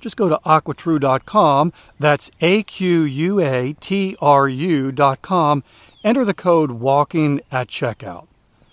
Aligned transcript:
Just 0.00 0.16
go 0.16 0.28
to 0.28 0.40
aquatrue.com, 0.44 1.72
that's 1.98 2.30
A 2.40 2.62
Q 2.62 3.02
U 3.02 3.40
A 3.40 3.74
T 3.74 4.16
R 4.20 4.48
U.com, 4.48 5.64
enter 6.02 6.24
the 6.24 6.34
code 6.34 6.70
WALKING 6.70 7.40
at 7.52 7.68
checkout. 7.68 8.26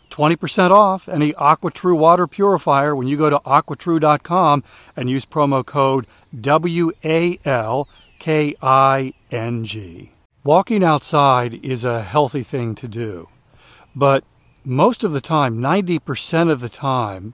20% 0.10 0.72
off 0.72 1.08
any 1.08 1.34
AquaTrue 1.34 1.98
water 1.98 2.26
purifier 2.26 2.96
when 2.96 3.08
you 3.08 3.18
go 3.18 3.30
to 3.30 3.38
aquatrue.com 3.40 4.64
and 4.96 5.10
use 5.10 5.26
promo 5.26 5.64
code 5.64 6.08
W 6.40 6.92
A 7.04 7.38
L 7.46 7.88
K 8.18 8.56
I 8.62 9.14
N 9.30 9.64
G. 9.66 10.12
Walking 10.44 10.84
outside 10.84 11.54
is 11.64 11.84
a 11.84 12.04
healthy 12.04 12.42
thing 12.42 12.74
to 12.76 12.88
do, 12.88 13.28
but 13.96 14.24
most 14.64 15.04
of 15.04 15.12
the 15.12 15.22
time, 15.22 15.60
90% 15.60 16.50
of 16.50 16.62
the 16.62 16.70
time, 16.70 17.34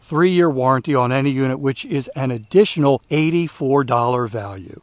three 0.00 0.30
year 0.30 0.50
warranty 0.50 0.94
on 0.94 1.12
any 1.12 1.30
unit, 1.30 1.60
which 1.60 1.84
is 1.84 2.08
an 2.16 2.30
additional 2.30 3.02
$84 3.10 4.28
value. 4.28 4.80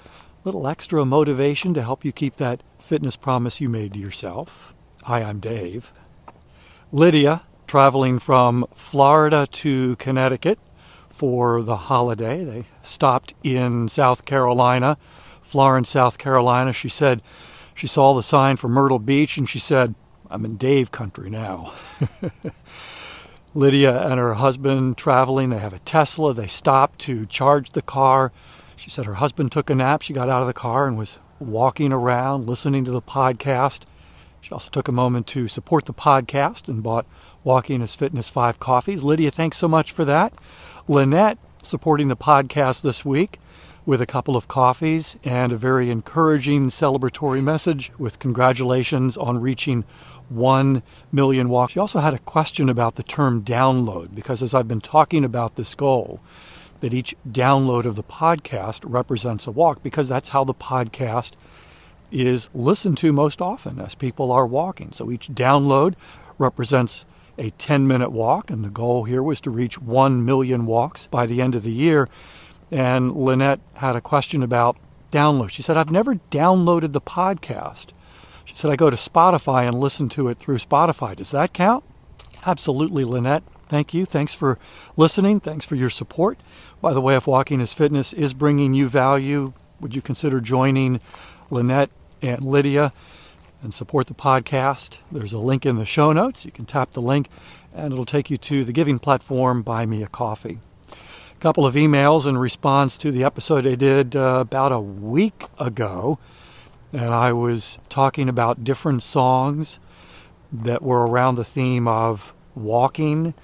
little 0.49 0.67
extra 0.67 1.05
motivation 1.05 1.75
to 1.75 1.83
help 1.83 2.07
you 2.07 2.11
keep 2.11 2.37
that 2.37 2.63
fitness 2.79 3.17
promise 3.17 3.61
you 3.61 3.69
made 3.69 3.93
to 3.93 3.99
yourself. 3.99 4.75
Hi, 5.03 5.23
I'm 5.23 5.41
Dave. 5.41 5.93
Lydia, 6.91 7.43
traveling 7.67 8.19
from 8.19 8.65
Florida 8.73 9.47
to 9.47 9.95
Connecticut 9.97 10.59
for 11.11 11.63
the 11.63 11.77
holiday. 11.77 12.45
They 12.45 12.65
stopped 12.83 13.35
in 13.43 13.91
South 13.91 14.25
Carolina, 14.25 14.97
Florence, 15.43 15.91
South 15.91 16.17
Carolina. 16.17 16.73
She 16.73 16.89
said 16.89 17.21
she 17.75 17.87
saw 17.87 18.15
the 18.15 18.23
sign 18.23 18.57
for 18.57 18.71
Myrtle 18.71 18.99
Beach 18.99 19.37
and 19.37 19.47
she 19.47 19.59
said, 19.59 19.95
I'm 20.31 20.47
in 20.47 20.57
Dave 20.57 20.91
country 20.91 21.29
now. 21.29 21.75
Lydia 23.53 24.03
and 24.07 24.19
her 24.19 24.33
husband 24.33 24.97
traveling. 24.97 25.51
They 25.51 25.59
have 25.59 25.75
a 25.75 25.81
Tesla. 25.81 26.33
They 26.33 26.47
stopped 26.47 27.01
to 27.01 27.27
charge 27.27 27.73
the 27.73 27.83
car. 27.83 28.33
She 28.79 28.91
said 28.91 29.07
her 29.07 29.15
husband 29.15 29.51
took 29.51 29.71
a 29.71 29.75
nap. 29.75 30.03
She 30.03 30.13
got 30.13 30.29
out 30.29 30.41
of 30.41 30.47
the 30.47 30.55
car 30.55 30.87
and 30.87 30.97
was 30.97 31.19
walking 31.41 31.93
around 31.93 32.47
listening 32.47 32.85
to 32.85 32.93
the 32.93 33.03
podcast. 33.03 33.83
She 34.41 34.53
also 34.53 34.71
took 34.71 34.87
a 34.87 34.93
moment 34.93 35.27
to 35.29 35.49
support 35.49 35.87
the 35.87 35.93
podcast 35.93 36.69
and 36.69 36.81
bought 36.81 37.05
Walking 37.43 37.83
is 37.83 37.97
Fitness 37.97 38.29
5 38.29 38.61
coffees. 38.61 39.03
Lydia, 39.03 39.33
thanks 39.33 39.59
so 39.59 39.67
much 39.67 39.91
for 39.91 40.05
that. 40.05 40.33
Lynette, 40.87 41.39
supporting 41.61 42.07
the 42.07 42.17
podcast 42.17 42.83
this 42.83 43.05
week 43.05 43.41
with 43.85 44.01
a 44.01 44.07
couple 44.07 44.37
of 44.37 44.47
coffees 44.47 45.19
and 45.25 45.51
a 45.51 45.57
very 45.57 45.91
encouraging 45.91 46.69
celebratory 46.69 47.43
message 47.43 47.91
with 47.99 48.21
congratulations 48.21 49.17
on 49.17 49.41
reaching 49.41 49.83
1 50.29 50.85
million 51.11 51.49
walks. 51.49 51.73
She 51.73 51.81
also 51.81 51.99
had 51.99 52.15
a 52.15 52.19
question 52.21 52.69
about 52.69 52.95
the 52.95 53.03
term 53.03 53.43
download 53.43 54.15
because 54.15 54.41
as 54.41 54.55
I've 54.55 54.69
been 54.69 54.81
talking 54.81 55.25
about 55.25 55.57
this 55.57 55.75
goal, 55.75 56.21
that 56.81 56.95
each 56.95 57.15
download 57.29 57.85
of 57.85 57.97
the 57.97 58.03
podcast 58.03 58.81
represents 58.85 59.47
a 59.47 59.51
walk 59.51 59.83
because 59.83 60.09
that's 60.09 60.31
how 60.31 60.45
the 60.45 60.55
podcast 60.55 61.33
is 62.11 62.49
listened 62.55 62.97
to 62.99 63.13
most 63.13 63.43
often 63.43 63.79
as 63.79 63.95
people 63.95 64.33
are 64.33 64.47
walking. 64.47 64.93
So 64.93 65.11
each 65.11 65.29
download 65.29 65.95
represents 66.39 67.05
a 67.37 67.51
10 67.51 67.87
minute 67.87 68.11
walk, 68.11 68.51
and 68.51 68.65
the 68.65 68.71
goal 68.71 69.05
here 69.05 69.23
was 69.23 69.41
to 69.43 69.51
reach 69.51 69.81
1 69.81 70.25
million 70.25 70.67
walks 70.67 71.07
by 71.07 71.27
the 71.27 71.41
end 71.41 71.55
of 71.55 71.63
the 71.63 71.73
year. 71.73 72.09
And 72.71 73.15
Lynette 73.15 73.61
had 73.75 73.97
a 73.97 74.01
question 74.01 74.43
about 74.43 74.77
download. 75.11 75.51
She 75.51 75.63
said, 75.63 75.77
I've 75.77 75.91
never 75.91 76.17
downloaded 76.31 76.93
the 76.93 77.01
podcast. 77.01 77.89
She 78.45 78.57
said, 78.57 78.71
I 78.71 78.77
go 78.77 78.91
to 78.91 78.97
Spotify 78.97 79.67
and 79.67 79.79
listen 79.79 80.09
to 80.11 80.29
it 80.29 80.39
through 80.39 80.59
Spotify. 80.59 81.15
Does 81.15 81.31
that 81.31 81.53
count? 81.53 81.85
Absolutely, 82.45 83.05
Lynette. 83.05 83.43
Thank 83.69 83.93
you. 83.93 84.07
Thanks 84.07 84.35
for 84.35 84.59
listening. 84.97 85.41
Thanks 85.41 85.65
for 85.65 85.75
your 85.75 85.91
support. 85.91 86.41
By 86.81 86.95
the 86.95 87.01
way, 87.01 87.17
if 87.17 87.27
Walking 87.27 87.61
is 87.61 87.75
Fitness 87.75 88.13
is 88.13 88.33
bringing 88.33 88.73
you 88.75 88.89
value, 88.89 89.53
would 89.81 89.95
you 89.95 90.03
consider 90.03 90.41
joining 90.41 91.01
Lynette 91.51 91.91
and 92.23 92.43
Lydia 92.43 92.93
and 93.63 93.75
support 93.75 94.07
the 94.07 94.15
podcast? 94.15 94.99
There's 95.13 95.33
a 95.33 95.39
link 95.39 95.67
in 95.67 95.77
the 95.77 95.85
show 95.85 96.13
notes. 96.13 96.45
You 96.45 96.51
can 96.51 96.65
tap 96.65 96.93
the 96.93 97.03
link 97.03 97.29
and 97.75 97.93
it'll 97.93 98.07
take 98.07 98.31
you 98.31 98.39
to 98.39 98.65
the 98.65 98.73
giving 98.73 98.99
platform 98.99 99.63
Buy 99.63 99.85
Me 99.85 100.03
a 100.03 100.09
Coffee. 100.09 100.61
A 100.91 101.41
couple 101.41 101.67
of 101.67 101.75
emails 101.75 102.27
in 102.27 102.39
response 102.39 102.99
to 102.99 103.13
the 103.13 103.23
episode 103.23 103.67
I 103.67 103.75
did 103.75 104.17
uh, 104.17 104.39
about 104.41 104.73
a 104.73 104.81
week 104.81 105.45
ago. 105.61 106.19
And 106.93 107.13
I 107.13 107.33
was 107.35 107.79
talking 107.91 108.29
about 108.31 108.65
different 108.65 109.03
songs 109.03 109.79
that 110.51 110.83
were 110.83 111.07
around 111.07 111.35
the 111.35 111.45
theme 111.45 111.87
of 111.87 112.35
walking, 112.55 113.35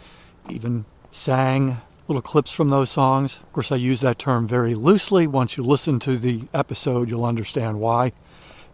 even 0.50 0.84
sang 1.10 1.80
little 2.06 2.22
clips 2.22 2.52
from 2.52 2.70
those 2.70 2.90
songs. 2.90 3.38
Of 3.38 3.52
course, 3.52 3.72
I 3.72 3.76
use 3.76 4.00
that 4.00 4.18
term 4.18 4.46
very 4.46 4.74
loosely. 4.74 5.26
Once 5.26 5.56
you 5.56 5.62
listen 5.62 5.98
to 6.00 6.16
the 6.16 6.42
episode, 6.52 7.08
you'll 7.08 7.24
understand 7.24 7.80
why. 7.80 8.12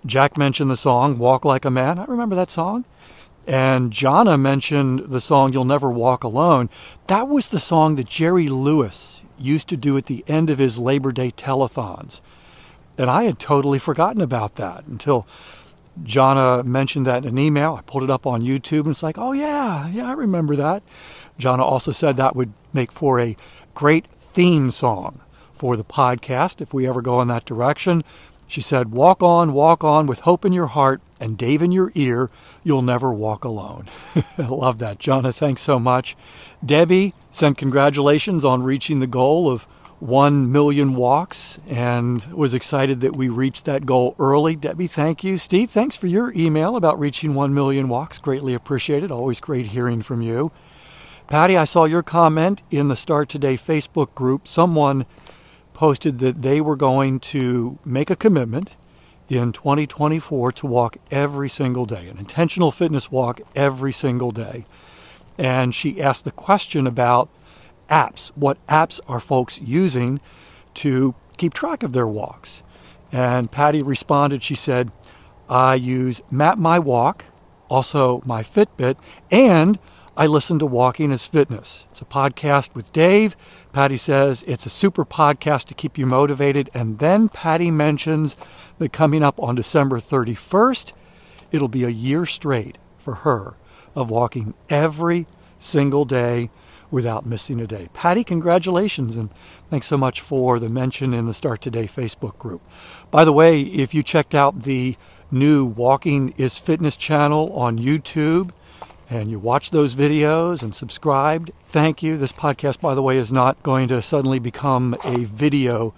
Jack 0.05 0.37
mentioned 0.37 0.71
the 0.71 0.77
song 0.77 1.19
Walk 1.19 1.45
Like 1.45 1.65
a 1.65 1.71
Man. 1.71 1.99
I 1.99 2.05
remember 2.07 2.35
that 2.37 2.51
song. 2.51 2.85
And 3.47 3.93
Jana 3.93 4.37
mentioned 4.37 5.11
the 5.11 5.21
song 5.21 5.53
You'll 5.53 5.65
Never 5.65 5.91
Walk 5.91 6.25
Alone. 6.25 6.69
That 7.07 7.29
was 7.29 7.51
the 7.51 7.61
song 7.61 7.97
that 7.97 8.09
Jerry 8.09 8.49
Lewis 8.49 9.23
used 9.39 9.69
to 9.69 9.77
do 9.77 9.97
at 9.97 10.07
the 10.07 10.25
end 10.27 10.51
of 10.51 10.59
his 10.59 10.79
Labor 10.79 11.13
Day 11.13 11.31
telethons. 11.31 12.21
And 12.99 13.09
I 13.09 13.25
had 13.25 13.39
totally 13.39 13.79
forgotten 13.79 14.21
about 14.21 14.57
that 14.57 14.87
until 14.87 15.27
Jana 16.03 16.63
mentioned 16.65 17.07
that 17.07 17.25
in 17.25 17.31
an 17.31 17.39
email. 17.39 17.75
I 17.75 17.83
pulled 17.83 18.05
it 18.05 18.11
up 18.11 18.27
on 18.27 18.43
YouTube 18.43 18.81
and 18.81 18.91
it's 18.91 19.03
like, 19.03 19.19
oh, 19.19 19.33
yeah, 19.33 19.89
yeah, 19.89 20.09
I 20.09 20.13
remember 20.13 20.57
that. 20.57 20.83
Jana 21.41 21.65
also 21.65 21.93
said 21.93 22.17
that 22.17 22.37
would 22.37 22.53
make 22.73 22.93
for 22.93 23.19
a 23.19 23.37
great 23.75 24.07
theme 24.07 24.71
song 24.71 25.21
for 25.53 25.77
the 25.77 25.85
podcast 25.85 26.61
if 26.61 26.73
we 26.73 26.87
ever 26.87 27.03
go 27.03 27.21
in 27.21 27.29
that 27.29 27.45
direction. 27.45 28.03
She 28.47 28.61
said, 28.61 28.91
Walk 28.91 29.23
on, 29.23 29.53
walk 29.53 29.85
on 29.85 30.07
with 30.07 30.21
hope 30.21 30.45
in 30.45 30.53
your 30.53 30.67
heart 30.67 31.01
and 31.21 31.39
Dave 31.39 31.63
in 31.63 31.71
your 31.71 31.93
ear. 31.95 32.31
You'll 32.65 32.83
never 32.83 33.13
walk 33.13 33.45
alone. 33.45 33.87
I 34.39 34.47
love 34.49 34.79
that. 34.79 34.99
Jana, 34.99 35.33
thanks 35.33 35.63
so 35.63 35.79
much. 35.79 36.17
Debbie 36.65 37.15
sent 37.31 37.59
congratulations 37.59 38.45
on 38.45 38.65
reaching 38.65 38.99
the 38.99 39.07
goal 39.07 39.49
of 39.49 39.69
1 40.01 40.51
million 40.51 40.95
walks 40.95 41.61
and 41.69 42.25
was 42.33 42.55
excited 42.55 43.03
that 43.03 43.15
we 43.15 43.29
reached 43.29 43.67
that 43.67 43.87
goal 43.87 44.17
early. 44.19 44.57
Debbie, 44.57 44.87
thank 44.87 45.23
you. 45.23 45.37
Steve, 45.37 45.71
thanks 45.71 45.95
for 45.95 46.07
your 46.07 46.33
email 46.35 46.75
about 46.75 46.99
reaching 46.99 47.35
1 47.35 47.55
million 47.55 47.89
walks. 47.89 48.19
Greatly 48.19 48.55
appreciated. 48.55 49.11
Always 49.11 49.41
great 49.41 49.69
hearing 49.69 50.01
from 50.01 50.23
you. 50.23 50.51
Patty, 51.31 51.56
I 51.56 51.62
saw 51.62 51.85
your 51.85 52.03
comment 52.03 52.65
in 52.73 52.88
the 52.88 52.97
Start 52.97 53.29
Today 53.29 53.56
Facebook 53.56 54.17
group. 54.17 54.49
Someone 54.49 55.06
posted 55.75 56.19
that 56.19 56.43
they 56.43 56.61
were 56.61 56.75
going 56.75 57.21
to 57.21 57.79
make 57.85 58.11
a 58.11 58.17
commitment 58.17 58.77
in 59.29 59.53
2024 59.53 60.50
to 60.50 60.67
walk 60.67 60.97
every 61.12 61.49
single 61.49 61.87
day, 61.87 62.09
an 62.09 62.19
intentional 62.19 62.73
fitness 62.73 63.12
walk 63.12 63.41
every 63.55 63.93
single 63.93 64.32
day. 64.32 64.65
And 65.38 65.73
she 65.73 66.03
asked 66.03 66.25
the 66.25 66.32
question 66.32 66.85
about 66.85 67.29
apps. 67.88 68.33
What 68.35 68.59
apps 68.67 68.99
are 69.06 69.21
folks 69.21 69.61
using 69.61 70.21
to 70.75 71.15
keep 71.37 71.55
track 71.55 71.85
of 71.85 71.93
their 71.93 72.09
walks? 72.09 72.65
And 73.12 73.53
Patty 73.53 73.85
responded, 73.85 74.43
she 74.43 74.56
said, 74.56 74.91
I 75.49 75.76
use 75.76 76.23
Map 76.29 76.59
My 76.59 76.81
Walk, 76.81 77.25
also 77.69 78.21
my 78.26 78.43
Fitbit, 78.43 78.99
and 79.31 79.79
I 80.17 80.27
listen 80.27 80.59
to 80.59 80.67
Walking 80.67 81.12
is 81.12 81.25
Fitness. 81.25 81.87
It's 81.93 82.03
a 82.03 82.05
podcast 82.05 82.75
with 82.75 82.93
Dave. 82.93 83.37
Patty 83.73 83.97
says 83.97 84.43
it's 84.43 84.67
a 84.67 84.71
super 84.71 85.05
podcast 85.05 85.67
to 85.67 85.75
keep 85.75 85.97
you 85.97 86.05
motivated. 86.05 86.69
And 86.75 86.99
then 86.99 87.29
Patty 87.29 87.71
mentions 87.71 88.37
that 88.79 88.93
coming 88.93 89.23
up 89.23 89.41
on 89.41 89.55
December 89.55 89.99
31st, 89.99 90.93
it'll 91.53 91.69
be 91.69 91.85
a 91.85 91.91
year 91.91 92.27
straight 92.27 92.77
for 92.99 93.17
her 93.17 93.55
of 93.95 94.11
walking 94.11 94.55
every 94.69 95.27
single 95.61 96.05
day 96.05 96.51
without 96.91 97.25
missing 97.25 97.61
a 97.61 97.67
day. 97.67 97.89
Patty, 97.93 98.25
congratulations 98.25 99.15
and 99.15 99.31
thanks 99.71 99.87
so 99.87 99.97
much 99.97 100.21
for 100.21 100.59
the 100.59 100.69
mention 100.69 101.15
in 101.15 101.27
the 101.27 101.35
Start 101.35 101.62
Today 101.62 101.87
Facebook 101.87 102.37
group. 102.37 102.62
By 103.12 103.25
the 103.25 103.33
way, 103.33 103.61
if 103.61 103.95
you 103.95 104.03
checked 104.03 104.35
out 104.35 104.62
the 104.62 104.97
new 105.31 105.65
Walking 105.65 106.35
is 106.37 106.59
Fitness 106.59 106.97
channel 106.97 107.53
on 107.53 107.79
YouTube 107.79 108.51
and 109.11 109.29
you 109.29 109.41
watch 109.41 109.73
those 109.73 109.97
videos 109.97 110.62
and 110.62 110.73
subscribed, 110.73 111.51
thank 111.65 112.01
you. 112.01 112.17
This 112.17 112.33
podcast, 112.33 112.81
by 112.81 112.95
the 112.95 113.03
way, 113.03 113.17
is 113.17 113.33
not 113.33 113.61
going 113.65 113.89
to 113.89 114.01
suddenly 114.01 114.39
become 114.39 114.97
a 115.05 115.25
video 115.25 115.93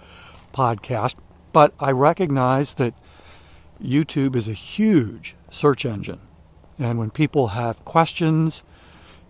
podcast, 0.51 1.13
but 1.51 1.73
I 1.79 1.91
recognize 1.91 2.73
that 2.75 2.95
YouTube 3.81 4.35
is 4.35 4.47
a 4.47 4.53
huge 4.53 5.35
search 5.51 5.85
engine. 5.85 6.21
And 6.79 6.97
when 6.97 7.11
people 7.11 7.49
have 7.49 7.85
questions, 7.85 8.63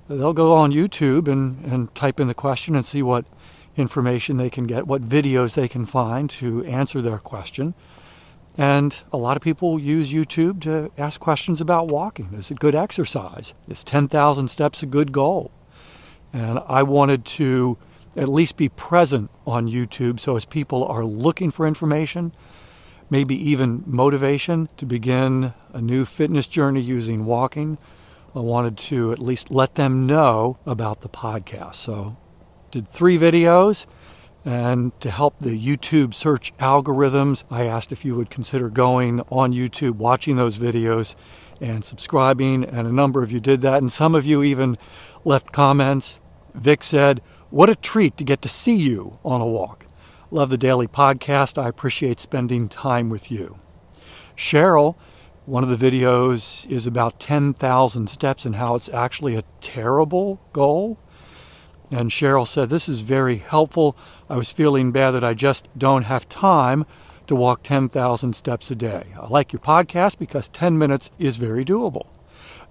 they'll 0.08 0.32
go 0.32 0.54
on 0.54 0.72
YouTube 0.72 1.28
and, 1.28 1.64
and 1.66 1.94
type 1.94 2.22
in 2.22 2.30
the 2.30 2.34
question 2.34 2.76
and 2.78 2.86
see 2.86 3.04
what 3.04 3.26
information 3.76 4.38
they 4.38 4.50
can 4.50 4.66
get, 4.66 4.88
what 4.88 5.02
videos 5.02 5.56
they 5.56 5.68
can 5.68 5.86
find 5.86 6.30
to 6.30 6.64
answer 6.64 7.02
their 7.02 7.18
question. 7.18 7.74
And 8.58 9.04
a 9.12 9.18
lot 9.18 9.36
of 9.36 9.42
people 9.42 9.80
use 9.80 10.14
YouTube 10.14 10.62
to 10.62 10.92
ask 10.98 11.20
questions 11.20 11.60
about 11.60 11.88
walking. 11.88 12.30
Is 12.34 12.52
it 12.52 12.60
good 12.60 12.76
exercise? 12.76 13.54
Is 13.68 13.84
10,000 13.84 14.48
steps 14.48 14.84
a 14.84 14.86
good 14.86 15.12
goal? 15.12 15.52
And 16.32 16.60
I 16.68 16.84
wanted 16.84 17.26
to 17.26 17.78
at 18.16 18.28
least 18.28 18.58
be 18.58 18.70
present 18.70 19.32
on 19.46 19.68
YouTube 19.68 20.20
so 20.20 20.36
as 20.36 20.46
people 20.46 20.86
are 20.86 21.04
looking 21.04 21.50
for 21.50 21.66
information, 21.66 22.32
maybe 23.10 23.36
even 23.50 23.84
motivation 23.88 24.70
to 24.78 24.86
begin 24.86 25.54
a 25.74 25.82
new 25.82 26.06
fitness 26.06 26.46
journey 26.46 26.82
using 26.82 27.26
walking, 27.26 27.80
I 28.36 28.40
wanted 28.40 28.78
to 28.80 29.12
at 29.12 29.20
least 29.20 29.52
let 29.52 29.76
them 29.76 30.08
know 30.08 30.58
about 30.66 31.02
the 31.02 31.10
podcast. 31.10 31.76
So, 31.76 32.18
did 32.72 32.88
three 32.88 33.20
videos. 33.20 33.86
And 34.46 35.00
to 35.00 35.10
help 35.10 35.40
the 35.40 35.58
YouTube 35.58 36.14
search 36.14 36.56
algorithms, 36.58 37.44
I 37.50 37.64
asked 37.64 37.92
if 37.92 38.04
you 38.04 38.16
would 38.16 38.30
consider 38.30 38.70
going 38.70 39.22
on 39.30 39.54
YouTube, 39.54 39.96
watching 39.96 40.36
those 40.36 40.58
videos, 40.58 41.16
and 41.62 41.86
subscribing. 41.86 42.64
And 42.66 42.88
a 42.88 42.92
number 42.92 43.24
of 43.24 43.32
you 43.32 43.40
did 43.40 43.62
that. 43.62 43.78
And 43.78 43.92
some 43.92 44.16
of 44.16 44.26
you 44.26 44.44
even 44.44 44.78
left 45.24 45.52
comments. 45.52 46.20
Vic 46.54 46.84
said, 46.84 47.22
What 47.50 47.70
a 47.70 47.76
treat 47.76 48.18
to 48.18 48.24
get 48.24 48.42
to 48.42 48.50
see 48.50 48.76
you 48.76 49.18
on 49.24 49.40
a 49.40 49.48
walk. 49.48 49.86
Love 50.30 50.50
the 50.50 50.58
daily 50.58 50.88
podcast. 50.88 51.62
I 51.62 51.70
appreciate 51.70 52.20
spending 52.20 52.68
time 52.68 53.10
with 53.10 53.32
you. 53.32 53.60
Cheryl 54.36 54.96
one 55.46 55.64
of 55.64 55.78
the 55.78 55.92
videos 55.92 56.66
is 56.70 56.88
about 56.88 57.20
10,000 57.20 58.10
steps 58.10 58.46
and 58.46 58.56
how 58.56 58.76
it's 58.76 58.88
actually 58.90 59.36
a 59.36 59.44
terrible 59.60 60.40
goal. 60.54 60.98
And 61.94 62.10
Cheryl 62.10 62.48
said, 62.48 62.70
This 62.70 62.90
is 62.90 63.02
very 63.02 63.38
helpful. 63.38 63.96
I 64.28 64.36
was 64.36 64.52
feeling 64.52 64.92
bad 64.92 65.12
that 65.12 65.24
I 65.24 65.36
just 65.36 65.70
don't 65.78 66.04
have 66.04 66.28
time 66.28 66.88
to 67.28 67.36
walk 67.36 67.62
10,000 67.62 68.36
steps 68.36 68.72
a 68.72 68.76
day. 68.76 69.14
I 69.16 69.28
like 69.28 69.54
your 69.54 69.60
podcast 69.60 70.18
because 70.18 70.50
10 70.50 70.78
minutes 70.80 71.12
is 71.20 71.38
very 71.38 71.64
doable. 71.64 72.08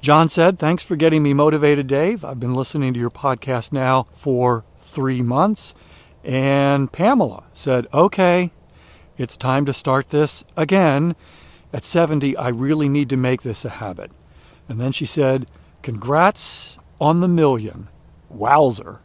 John 0.01 0.29
said, 0.29 0.59
Thanks 0.59 0.83
for 0.83 0.97
getting 0.97 1.23
me 1.23 1.35
motivated, 1.35 1.87
Dave. 1.87 2.25
I've 2.25 2.41
been 2.41 2.55
listening 2.55 2.93
to 2.95 3.01
your 3.01 3.11
podcast 3.11 3.73
now 3.73 4.07
for 4.13 4.65
three 4.77 5.23
months. 5.23 5.73
And 6.25 6.93
Pamela 6.93 7.45
said, 7.55 7.87
Okay, 7.95 8.51
it's 9.17 9.37
time 9.37 9.65
to 9.67 9.73
start 9.73 10.09
this 10.09 10.43
again. 10.57 11.15
At 11.73 11.85
70, 11.85 12.37
I 12.37 12.49
really 12.49 12.89
need 12.89 13.09
to 13.11 13.17
make 13.17 13.43
this 13.43 13.65
a 13.65 13.71
habit. 13.71 14.11
And 14.69 14.81
then 14.81 14.91
she 14.91 15.07
said, 15.07 15.47
Congrats 15.81 16.77
on 17.01 17.21
the 17.21 17.29
million. 17.29 17.89
Wowzer. 18.33 19.01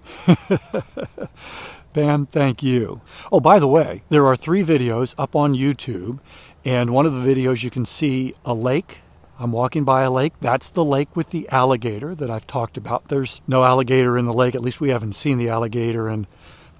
Pam, 1.93 2.25
thank 2.25 2.61
you. 2.61 3.01
Oh, 3.31 3.39
by 3.39 3.59
the 3.59 3.67
way, 3.67 4.03
there 4.09 4.25
are 4.25 4.35
three 4.35 4.63
videos 4.63 5.15
up 5.17 5.35
on 5.35 5.53
YouTube, 5.53 6.19
and 6.63 6.93
one 6.93 7.05
of 7.05 7.13
the 7.13 7.35
videos 7.35 7.63
you 7.63 7.69
can 7.69 7.85
see 7.85 8.33
a 8.45 8.53
lake. 8.53 8.99
I'm 9.39 9.51
walking 9.51 9.83
by 9.83 10.03
a 10.03 10.11
lake. 10.11 10.33
That's 10.41 10.71
the 10.71 10.83
lake 10.83 11.15
with 11.15 11.29
the 11.29 11.47
alligator 11.49 12.15
that 12.15 12.29
I've 12.29 12.47
talked 12.47 12.77
about. 12.77 13.07
There's 13.07 13.41
no 13.47 13.63
alligator 13.63 14.17
in 14.17 14.25
the 14.25 14.33
lake. 14.33 14.55
At 14.55 14.61
least 14.61 14.81
we 14.81 14.89
haven't 14.89 15.13
seen 15.13 15.37
the 15.37 15.49
alligator 15.49 16.09
in 16.09 16.27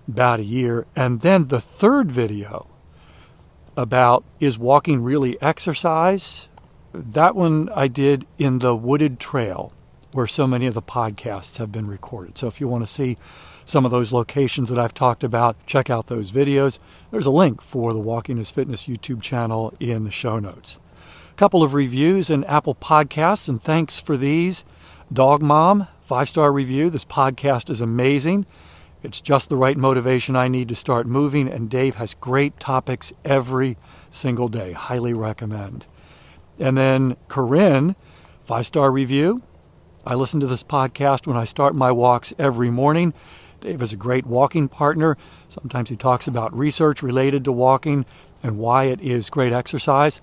about 0.07 0.39
a 0.39 0.43
year. 0.43 0.87
And 0.95 1.21
then 1.21 1.47
the 1.47 1.61
third 1.61 2.11
video 2.11 2.67
about 3.75 4.23
is 4.39 4.57
walking 4.57 5.03
really 5.03 5.39
exercise? 5.41 6.49
That 6.93 7.35
one 7.35 7.69
I 7.75 7.87
did 7.87 8.25
in 8.39 8.59
the 8.59 8.75
wooded 8.75 9.19
trail 9.19 9.71
where 10.11 10.27
so 10.27 10.47
many 10.47 10.67
of 10.67 10.73
the 10.73 10.81
podcasts 10.81 11.57
have 11.57 11.71
been 11.71 11.87
recorded. 11.87 12.37
So 12.37 12.47
if 12.47 12.59
you 12.61 12.67
want 12.67 12.85
to 12.85 12.91
see 12.91 13.17
some 13.65 13.85
of 13.85 13.91
those 13.91 14.13
locations 14.13 14.69
that 14.69 14.79
I've 14.79 14.93
talked 14.93 15.23
about, 15.23 15.57
check 15.65 15.89
out 15.89 16.07
those 16.07 16.31
videos. 16.31 16.79
There's 17.11 17.25
a 17.25 17.31
link 17.31 17.61
for 17.61 17.91
the 17.91 17.99
Walking 17.99 18.37
is 18.37 18.49
Fitness 18.49 18.87
YouTube 18.87 19.21
channel 19.21 19.73
in 19.79 20.05
the 20.05 20.11
show 20.11 20.39
notes. 20.39 20.79
A 21.31 21.35
couple 21.35 21.61
of 21.61 21.73
reviews 21.73 22.29
in 22.29 22.43
Apple 22.45 22.75
Podcasts, 22.75 23.49
and 23.49 23.61
thanks 23.61 23.99
for 23.99 24.15
these. 24.15 24.63
Dog 25.11 25.41
Mom, 25.41 25.87
five 26.01 26.29
star 26.29 26.51
review. 26.51 26.89
This 26.89 27.05
podcast 27.05 27.69
is 27.69 27.81
amazing. 27.81 28.45
It's 29.03 29.21
just 29.21 29.49
the 29.49 29.57
right 29.57 29.77
motivation 29.77 30.35
I 30.35 30.47
need 30.47 30.69
to 30.69 30.75
start 30.75 31.05
moving, 31.05 31.47
and 31.47 31.69
Dave 31.69 31.95
has 31.95 32.15
great 32.15 32.59
topics 32.59 33.13
every 33.23 33.77
single 34.09 34.49
day. 34.49 34.73
Highly 34.73 35.13
recommend. 35.13 35.85
And 36.59 36.77
then 36.77 37.15
Corinne, 37.27 37.95
five 38.45 38.65
star 38.65 38.91
review. 38.91 39.43
I 40.07 40.15
listen 40.15 40.39
to 40.39 40.47
this 40.47 40.63
podcast 40.63 41.27
when 41.27 41.35
I 41.35 41.43
start 41.43 41.75
my 41.75 41.91
walks 41.91 42.33
every 42.39 42.71
morning. 42.71 43.13
Dave 43.59 43.81
is 43.81 43.91
a 43.91 43.97
great 43.97 44.25
walking 44.25 44.69
partner. 44.69 45.17
Sometimes 45.49 45.89
he 45.89 45.97
talks 45.97 46.29
about 46.29 46.57
research 46.57 47.03
related 47.03 47.43
to 47.43 47.51
walking 47.51 48.05
and 48.41 48.57
why 48.57 48.85
it 48.85 49.01
is 49.01 49.29
great 49.29 49.51
exercise. 49.51 50.21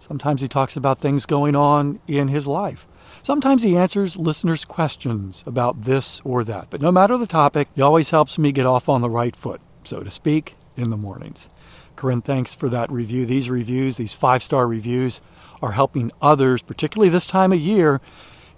Sometimes 0.00 0.40
he 0.40 0.48
talks 0.48 0.76
about 0.76 0.98
things 0.98 1.26
going 1.26 1.54
on 1.54 2.00
in 2.08 2.26
his 2.26 2.48
life. 2.48 2.88
Sometimes 3.22 3.62
he 3.62 3.76
answers 3.76 4.16
listeners' 4.16 4.64
questions 4.64 5.44
about 5.46 5.82
this 5.84 6.20
or 6.24 6.42
that. 6.42 6.66
But 6.68 6.82
no 6.82 6.90
matter 6.90 7.16
the 7.16 7.24
topic, 7.24 7.68
he 7.76 7.82
always 7.82 8.10
helps 8.10 8.36
me 8.36 8.50
get 8.50 8.66
off 8.66 8.88
on 8.88 9.00
the 9.00 9.08
right 9.08 9.36
foot, 9.36 9.60
so 9.84 10.02
to 10.02 10.10
speak, 10.10 10.56
in 10.76 10.90
the 10.90 10.96
mornings. 10.96 11.48
Corinne, 11.94 12.22
thanks 12.22 12.56
for 12.56 12.68
that 12.68 12.90
review. 12.90 13.26
These 13.26 13.48
reviews, 13.48 13.96
these 13.96 14.12
five 14.12 14.42
star 14.42 14.66
reviews, 14.66 15.20
are 15.62 15.72
helping 15.72 16.10
others, 16.20 16.62
particularly 16.62 17.10
this 17.10 17.28
time 17.28 17.52
of 17.52 17.60
year, 17.60 18.00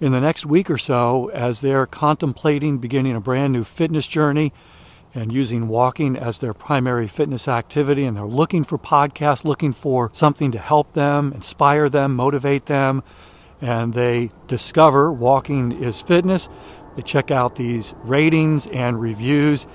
in 0.02 0.10
the 0.10 0.20
next 0.20 0.44
week 0.44 0.68
or 0.68 0.76
so 0.76 1.30
as 1.30 1.60
they're 1.60 1.86
contemplating 1.86 2.78
beginning 2.78 3.14
a 3.14 3.20
brand 3.20 3.52
new 3.52 3.62
fitness 3.62 4.04
journey 4.08 4.52
and 5.14 5.30
using 5.30 5.68
walking 5.68 6.16
as 6.16 6.40
their 6.40 6.52
primary 6.52 7.06
fitness 7.06 7.46
activity. 7.46 8.04
And 8.04 8.16
they're 8.16 8.24
looking 8.24 8.64
for 8.64 8.78
podcasts, 8.78 9.44
looking 9.44 9.72
for 9.72 10.10
something 10.12 10.50
to 10.50 10.58
help 10.58 10.94
them, 10.94 11.32
inspire 11.32 11.88
them, 11.88 12.16
motivate 12.16 12.66
them. 12.66 13.04
And 13.60 13.94
they 13.94 14.32
discover 14.48 15.12
walking 15.12 15.70
is 15.70 16.00
fitness. 16.00 16.48
They 16.96 17.02
check 17.02 17.30
out 17.30 17.54
these 17.54 17.94
ratings 18.02 18.66
and 18.66 19.00
reviews, 19.00 19.68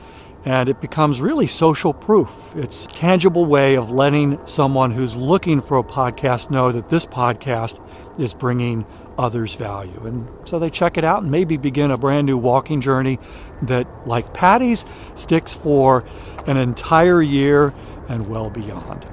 and 0.43 0.67
it 0.67 0.81
becomes 0.81 1.21
really 1.21 1.47
social 1.47 1.93
proof. 1.93 2.51
It's 2.53 2.85
a 2.85 2.89
tangible 2.89 3.45
way 3.45 3.75
of 3.75 3.89
letting 3.89 4.45
someone 4.45 4.91
who's 4.91 5.15
looking 5.15 5.61
for 5.61 5.77
a 5.77 5.83
podcast 5.83 6.51
know 6.51 6.73
that 6.73 6.89
this 6.89 7.05
podcast 7.05 7.79
is 8.19 8.33
bringing 8.33 8.85
others 9.17 9.55
value. 9.55 10.05
And 10.05 10.27
so 10.47 10.59
they 10.59 10.69
check 10.69 10.97
it 10.97 11.03
out 11.03 11.23
and 11.23 11.31
maybe 11.31 11.57
begin 11.57 11.91
a 11.91 11.97
brand 11.97 12.27
new 12.27 12.37
walking 12.37 12.81
journey 12.81 13.19
that, 13.63 13.87
like 14.07 14.33
Patty's, 14.33 14.85
sticks 15.15 15.55
for 15.55 16.03
an 16.45 16.57
entire 16.57 17.21
year 17.21 17.73
and 18.07 18.29
well 18.29 18.49
beyond. 18.49 19.07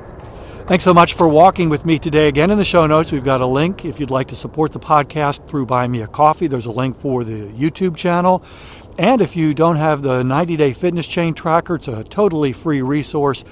Thanks 0.67 0.85
so 0.85 0.95
much 0.95 1.13
for 1.13 1.29
walking 1.29 1.69
with 1.69 1.85
me 1.85 1.99
today. 1.99 2.27
Again, 2.27 2.51
in 2.51 2.57
the 2.57 2.65
show 2.65 2.87
notes, 2.87 3.13
we've 3.13 3.25
got 3.25 3.43
a 3.43 3.47
link 3.47 3.85
if 3.85 4.01
you'd 4.01 4.11
like 4.11 4.29
to 4.29 4.37
support 4.37 4.73
the 4.73 4.81
podcast 4.81 5.47
through 5.47 5.67
Buy 5.67 5.87
Me 5.89 6.01
a 6.01 6.07
Coffee. 6.07 6.47
There's 6.47 6.65
a 6.65 6.73
link 6.73 6.97
for 6.97 7.23
the 7.23 7.49
YouTube 7.49 7.97
channel. 7.97 8.43
And 8.97 9.21
if 9.21 9.37
you 9.37 9.53
don't 9.53 9.77
have 9.77 10.03
the 10.03 10.23
90 10.23 10.57
day 10.57 10.73
fitness 10.73 11.07
chain 11.07 11.35
tracker, 11.35 11.75
it's 11.75 11.89
a 11.89 12.03
totally 12.05 12.53
free 12.53 12.81
resource 12.81 13.45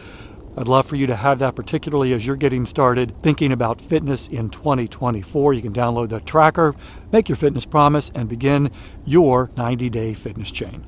I'd 0.54 0.68
love 0.68 0.86
for 0.86 0.96
you 0.96 1.06
to 1.06 1.16
have 1.16 1.38
that, 1.38 1.54
particularly 1.54 2.12
as 2.12 2.26
you're 2.26 2.36
getting 2.36 2.66
started 2.66 3.14
thinking 3.22 3.52
about 3.52 3.80
fitness 3.80 4.28
in 4.28 4.50
2024. 4.50 5.54
You 5.54 5.62
can 5.62 5.72
download 5.72 6.10
the 6.10 6.20
tracker, 6.20 6.74
make 7.10 7.30
your 7.30 7.36
fitness 7.36 7.64
promise, 7.64 8.12
and 8.14 8.28
begin 8.28 8.70
your 9.06 9.50
90 9.56 9.88
day 9.88 10.12
fitness 10.12 10.50
chain. 10.50 10.84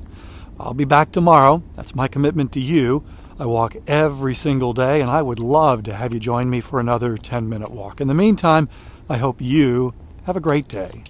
I'll 0.61 0.75
be 0.75 0.85
back 0.85 1.13
tomorrow. 1.13 1.63
That's 1.75 1.95
my 1.95 2.09
commitment 2.09 2.53
to 2.53 2.61
you. 2.61 3.05
I 3.39 3.47
walk 3.47 3.75
every 3.87 4.35
single 4.35 4.75
day, 4.75 5.01
and 5.01 5.11
I 5.11 5.23
would 5.23 5.41
love 5.41 5.83
to 5.85 5.95
have 5.95 6.13
you 6.13 6.21
join 6.21 6.51
me 6.51 6.61
for 6.61 6.79
another 6.79 7.17
10 7.17 7.49
minute 7.49 7.71
walk. 7.71 8.03
In 8.03 8.09
the 8.09 8.15
meantime, 8.15 8.69
I 9.09 9.17
hope 9.17 9.41
you 9.41 9.95
have 10.25 10.37
a 10.37 10.41
great 10.41 10.69
day. 10.69 11.03